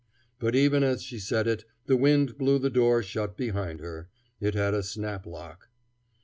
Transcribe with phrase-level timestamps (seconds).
[0.39, 4.09] But even as she said it the wind blew the door shut behind her.
[4.39, 5.69] It had a snap lock.